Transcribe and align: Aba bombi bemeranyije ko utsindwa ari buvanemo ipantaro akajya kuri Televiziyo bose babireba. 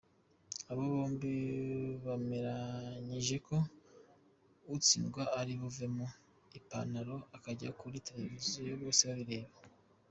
Aba 0.71 0.83
bombi 0.91 1.31
bemeranyije 2.03 3.35
ko 3.47 3.55
utsindwa 4.75 5.21
ari 5.39 5.53
buvanemo 5.61 6.07
ipantaro 6.59 7.15
akajya 7.35 7.69
kuri 7.79 7.97
Televiziyo 8.07 8.71
bose 8.83 9.03
babireba. 9.09 9.53